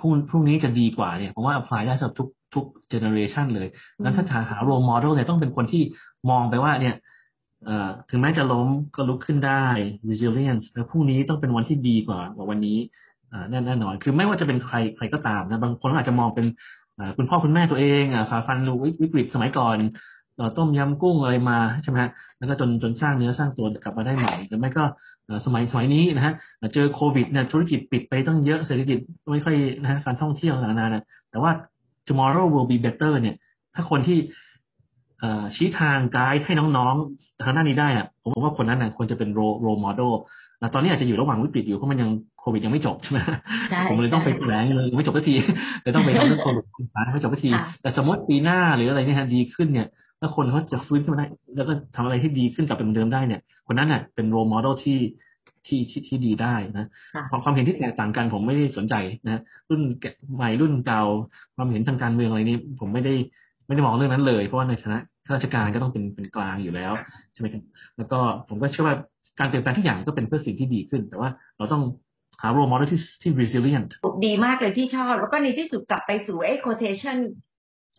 [0.00, 3.68] พรุ่งพรุ่งนี้จะดีกว่าเนี่ยผมว่า apply ได้สำหรับทุกทุก generation เลย
[4.02, 5.82] แล้วถ้าหา role model เนี่ยต้องเป็นคนที่
[6.30, 6.94] มองไปว่าเนี่ย
[8.10, 9.64] ถึงแม้จะล้มก็ลุกขึ้นได้
[10.08, 12.20] resilience แล้วพรุ่งนี้ต้องเป็นวันที่ดีกว่า
[12.50, 12.78] วันนี้
[13.50, 16.46] แน่แน่นอน คือไม่ว่าจะเป็นใครใครก็ตามนะบางคนอาจจะมองเป็น
[17.16, 19.76] คุณพ่อคุณแม่ตัวเองฝ่าฟันดูวิกฤตสมัยก่อน
[20.58, 24.84] ต้มยำกุ้งอะไรมาใช่ไหมฮะแล้วก็จนจนสร้างเนื้อสร้างตัวกลับมาได้ใหม่หรือไม่ก็
[25.46, 26.34] สมัยสมัยนี้นะฮะ
[26.74, 28.98] เจอโควิดเนี่ยธุรกิจปิดไปต้องเยอะเศรษฐกิจ
[29.32, 31.50] ไม่ค่อยนะฮะการท่องเที่ยวต่างๆนะแต่ว่า
[32.08, 33.36] tomorrow will be better เนี่ย
[33.74, 34.18] ถ้าคนที่
[35.56, 40.12] ชี้ทางไกด์ให้น้องๆทางด้านนี้ได้อะผมว่าคนนั้นน่ะควรจะเป็นโรโรโมเดล
[40.74, 43.18] ตอนนี้อาจจะอยู่ระหว่างวิกฤตอยู่เพราะมันยังโควิดยังไม่จบใช่ไหม
[43.88, 45.34] ผมเลยต้องไปแถลงเลยไม่จบสักที
[45.82, 46.64] เลยต้องไปทำเรื่องโควิด
[47.12, 47.50] ไม่จบสักที
[47.82, 49.88] แต่สมมติปีหน้าหรืออะไรเนี่ยดีขึ้นเนี่ย
[50.24, 54.98] ถ้าคนเขาจะฟื้นขึ้นมาได้ แล้วก็ทำอะไรที่ดีขึ้นกลับเป็นเหมือนเดิมได้เนี่ย คนนั้นน่ะเป็นโรโมเดลที่
[55.66, 56.86] ที่ที่ที่ดีได้นะ
[57.30, 58.94] ความความเห็นที่แตกต่างกันผมไม่ได้สนใจ
[59.26, 59.80] นะรุ่น
[60.34, 61.02] ใหม่รุ่นเก่า
[61.56, 63.14] ความเห็นทางการเมืองอะไรนี้ ผมไม่ได้
[63.66, 66.92] ไม่ได้มองเรื่องนั้นเลย เพราะว่าในฐานะข้าราชการก็ต้องเป็นเป็นกลางอยู่แล้ว
[67.32, 67.62] ใช่ไหมครับ
[67.96, 68.96] แล้วก็ผมก็เชื่อว่า
[69.38, 71.82] การเปลี่ยนแปลงทุกอย่างก็เป็นเพื่อสิ่งที่ดีขึ้น แต่ว่าเราต้อง
[72.42, 73.90] หาโรโมเดลที่ที่ resilient
[74.26, 77.18] ดีมากเลยที่ชอบ แล้วก็ในที่สุดกลับไปสู่ไอ้ quotation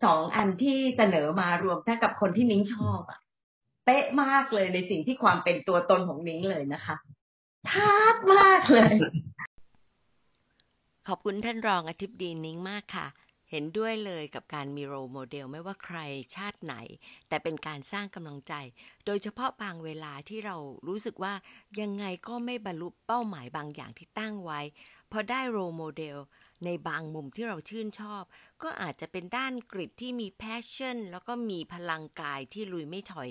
[0.04, 3.20] สองอันที่เสนอมารวมทั้งกับคนที่นิ้งชอบอะ
[3.84, 6.96] เป๊ะมากเลยในสิ่งที่ความเป็นตัวตนของนิ้งเลยนะคะ
[7.70, 8.94] ทัดมากเลย
[11.08, 13.06] ขอบคุณท่านรองอธิบดีนิ้งมากค่ะ
[13.50, 15.98] เห็นด้วยเลยกับการมีโรโมเดลไม่ว่าใคร
[16.36, 16.74] ชาติไหน
[17.28, 18.54] แต่เป็นการสร้างกำลังใจ
[19.06, 20.56] โดยเฉพาะบางเวลาที่เรา
[20.88, 21.34] รู้สึกว่า
[21.80, 24.60] ยังไงก็ไม่บรรลุเป้าหมายบางอย่างที่ตั้งไว้
[25.12, 26.16] พอได้ role model
[26.64, 28.22] ในบางมุมที่เราชื่นชอบ
[28.62, 33.28] ก็อาจจะเป็นด้าน grit ที่มี passion แล้วก็มีพลังกายที่ลุยไม่ถอย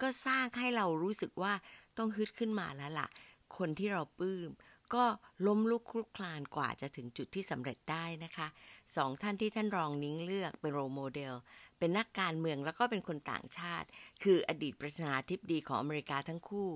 [0.00, 1.52] ก็สร้างให้เรารู้สึกว่า
[1.98, 3.08] ต้องฮึดขึ้นมาแล้วล่ะ
[3.56, 4.50] คนที่เราปลื้ม
[4.94, 5.04] ก็
[5.46, 8.48] ล้มลุกคลุกคลานกว่าจะถึงจุดที่สำเร็จได้นะคะ
[8.96, 11.34] สองท่านที่ท่านรองนิ้งเลือกเป็น role model
[11.78, 13.88] เป็นนักการเมืองแล้วก็เป็นคนต่างชาติ
[14.22, 16.68] คืออดีตประธานาธิบดีของอเมริกาทั้งคู่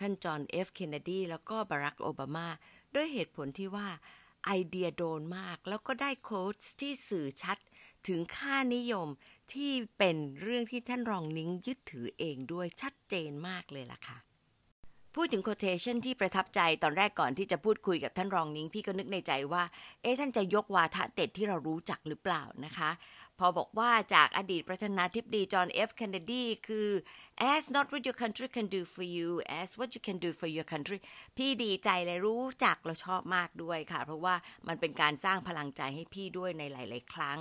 [0.00, 2.48] ท่านจอห์นเอฟเคนเนดีแล้วก็บารักโอบามา
[2.94, 3.88] ด้วยเหตุผลที่ว่า
[4.44, 7.58] ไอเดียโดนมาก แล้วก็ได้ quote ที่สื่อชัด
[8.08, 9.08] ถึงค่านิยม
[9.52, 14.18] ที่เป็นเรื่องที่ท่านรองนิ้งยึดถือเองด้วยชัดเจนมากเลยล่ะค่ะ
[15.14, 19.62] พูดถึง quotation ที่ประทับใจตอนแรกก่อนที่จะพูดคุยกับท่านรองนิ้งพี่ก็นึกในใจว่า
[20.02, 22.90] เอ๊ะท่านจะยกวาทะเด็ดที่เรารู้จักหรือเปล่านะคะ
[23.38, 26.88] พอบอกว่าจากอดีตประธานาธิบดีจอห์นเอฟเคนเนดีคือ
[27.52, 29.28] as not what your country can do for you
[29.60, 30.98] as what you can do for your country
[31.36, 34.34] พี่ดีใจเลยรู้จักเราชอบมากด้วยค่ะ เพราะว่า
[34.68, 37.38] มันเป็นการสร้างพลังใจให้พี่ด้วยในหลาย ๆ ครั้ง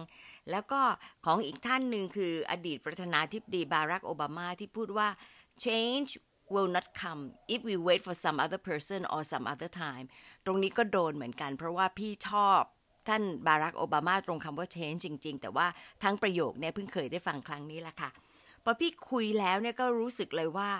[0.52, 0.82] แล้วก็
[1.26, 5.08] ของอีกท่านหนึ่งคืออดีตประธานาธิบดีบารักโอบามาที่พูดว่า
[5.66, 6.12] change
[6.54, 7.22] will not come
[7.56, 10.06] if we wait for some other person or some other time
[10.46, 12.62] ตรงนี้ก็โดนเหมือนกัน เพราะว่าพี่ชอบ
[13.08, 15.68] ท่านบารักโอบามาตรงคำว่า change จริง ๆ แต่ว่า
[16.04, 18.10] ทั้งประโยคเนี่ยเพิ่งเคยได้ฟังครั้งนี้แหละค่ะ
[18.64, 20.72] พอพี่คุยแล้วเนี่ยก็รู้สึกเลยว่า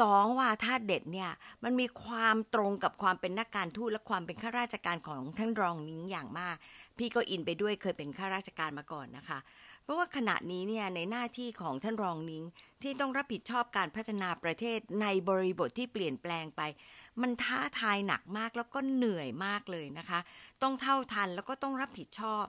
[0.00, 1.30] สองวาทาเด็ดเนี่ย
[1.64, 6.56] มันมีความตรงกับความเป็นนักการทูตและความเป็นข้าราชการของท่านรองนิ้งอย่างมาก
[6.98, 9.38] พี่ก็อินไปด้วยเคยเป็นข้าราชการมาก่อนนะคะ
[9.82, 12.44] เพราะว่าขณะนี้เนี่ยในหน้าที่ของท่านรองนิ้ง
[12.82, 16.62] ที่ต้องรับผิดชอบการพัฒนาประเทศในบริบทที่เปลี่ยนแปลงไป
[17.22, 20.20] มันท้าทายหนักมากแล้วก็เหนื่อยมากเลยนะคะ
[20.62, 22.46] ต้องเท่าทันแล้วก็ต้องรับผิดชอบ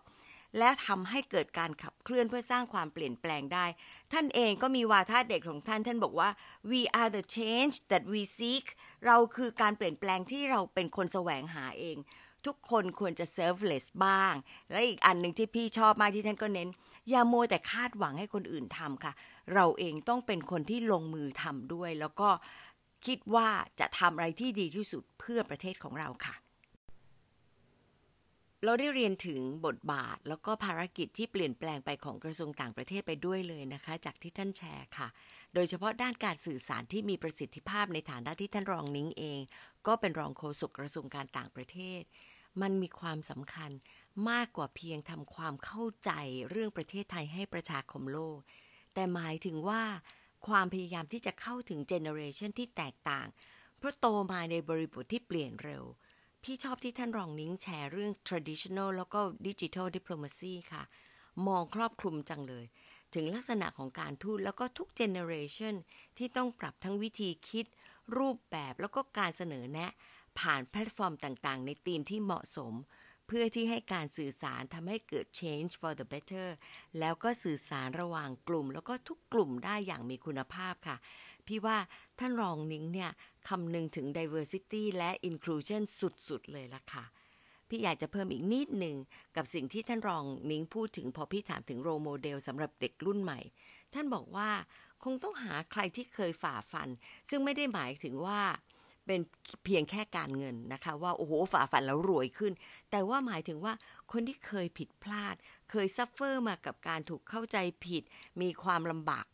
[0.58, 3.66] และทำให้เกิดการขับเคลื่อนเพื่อสร้างความเปลี่ยนแปลงได้
[4.14, 6.30] ท่านเองก็มีวาทะเด็กของท่าน ท่านบอกว่า
[6.72, 8.66] we are the change that we seek
[9.06, 11.98] เราคือการเปลี่ยนแปลงที่เราเป็นคนแสวงหาเอง
[12.46, 14.34] ทุกคนควรจะ selfless บ้าง
[14.72, 16.70] และอีกอันหนึ่งที่พี่ชอบมากที่ท่านก็เน้น
[17.10, 19.14] อย่าโมแต่คาดหวังให้คนอื่นทำค่ะ
[19.54, 22.30] เราเองต้องเป็นคนที่ลงมือทำด้วย แล้วก็
[23.06, 26.36] คิดว่าจะทำอะไรที่ดีที่สุดเพื่อประเทศของเราค่ะ
[28.64, 35.08] เราได้เรียนถึงบทบาทแล้วก็ภารกิจที่เปลี่ยนแปลงไปของกระทรวงต่างประเทศไปด้วยเลยนะคะ จากที่ท่านแชร์ค่ะ
[35.54, 39.42] โดยเฉพาะด้านการสื่อสารที่มีประสิทธิภาพในฐานะที่ท่านรองนิ้งเอง
[39.88, 42.02] ก็เป็นรองโฆษกกระทรวงการต่างประเทศ
[42.62, 43.72] มันมีความสำคัญ
[44.30, 46.12] มากกว่าเพียงทำความเข้าใจ
[46.50, 48.40] เรื่องประเทศไทยให้ประชาคมโลก
[48.94, 49.84] แต่หมายถึงว่า
[50.48, 53.28] ความพยายามที่จะเข้าถึงเจเนอเรชันที่แตกต่าง
[53.78, 55.84] เพราะโตมาในบริบทที่เปลี่ยนเร็ว
[56.44, 60.84] พี่ชอบที่ท่านรองนิ้งแชร์เรื่อง traditional แล้วก็ digital diplomacy ค่ะ
[61.48, 62.66] มองครอบคลุมจังเลย
[63.14, 65.76] ถึงลักษณะของการทูตแล้วก็ทุก generation
[66.18, 67.66] ที่ต้องปรับทั้งวิธีคิด
[68.18, 69.92] รูปแบบแล้วก็การเสนอแนะ
[70.40, 76.48] ผ่านแพลตฟอร์มต่างๆ ในธีมที่เหมาะสมเพื่อที่ให้การสื่อสารทำให้เกิด change for the better
[77.00, 80.98] แล้วก็สื่อสารระหว่างกลุ่ม แล้วก็ทุกกลุ่มได้อย่างมีคุณภาพค่ะ
[81.48, 81.78] พี่ว่า
[82.20, 83.12] ท่านรองนิ้งเนี่ย
[83.48, 85.82] คำนึงถึง diversity และ inclusion
[86.30, 87.06] สุด ๆ เลยล่ะค่ะ
[87.70, 88.96] พี่อยากจะเพิ่มอีกนิดหนึ่ง
[89.36, 93.40] กับสิ่งที่ท่านรองนิ้งพูดถึงพอพี่ถามถึงโรโมเดลสำหรับเด็กรุ่นใหม่
[93.94, 94.50] ท่านบอกว่า
[95.04, 96.90] คงต้องหาใครที่เคยฝ่าฟัน
[97.30, 98.42] ซึ่งไม่ได้หมายถึงว่า
[99.06, 99.22] เป็น
[99.66, 102.54] เพียงแค่การเงินนะคะ ว่า โอ้โหฝ่าฟันแล้วรวยขึ้น
[102.92, 103.74] แต่ว่าหมายถึงว่า
[104.12, 105.36] คนที่เคยผิดพลาด
[105.72, 108.04] เคย suffer มากับการถูกเข้าใจผิด
[108.42, 109.26] มีความลำบาก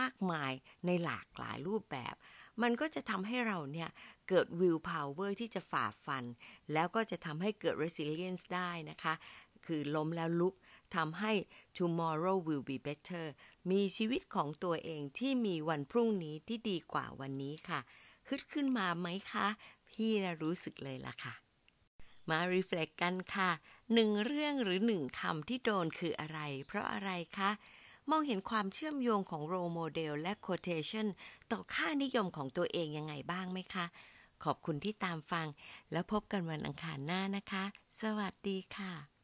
[0.00, 0.52] มากมาย
[0.86, 2.14] ในหลากหลายรูปแบบ
[2.62, 3.90] มันก็จะทำให้เราเนี่ย
[4.28, 6.24] เกิด will power ที่จะฝ่าฟัน
[6.72, 9.14] แล้วก็จะทำให้เกิด resilience ได้นะคะ
[9.66, 10.54] คือล้มแล้วลุก
[10.96, 11.32] ทำให้
[11.78, 13.26] tomorrow will be better
[13.70, 17.80] มีชีวิตของตัวเองที่มีวันพรุ่งนี้ที่ดีกว่าวันนี้ค่ะ
[18.28, 19.46] ฮึดขึ้นมาไหมคะ
[19.88, 21.34] พี่นะรู้สึกเลยล่ะค่ะ
[22.30, 23.50] มา reflect กันค่ะ
[23.94, 27.50] หนึ่งเรื่องหรือหนึ่งคำที่โดนคืออะไร เพราะอะไรคะ
[28.10, 31.06] มองเห็นความเชื่อมโยงของ role model และ quotation
[31.50, 33.86] ต่อค่านิยมของตัวเองยังไงบ้างไหมคะ
[34.44, 35.46] ขอบคุณที่ตามฟัง
[35.92, 37.64] แล้วพบกันวันอังคารหน้านะคะ
[38.00, 39.17] สวัสดีค่ะ